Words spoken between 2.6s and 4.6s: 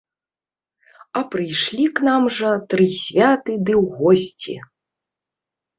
тры святы ды ў госці.